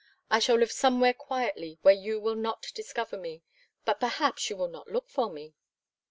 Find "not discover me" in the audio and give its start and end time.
2.33-3.43